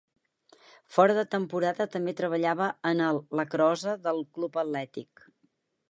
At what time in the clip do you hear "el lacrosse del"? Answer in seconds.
3.11-4.27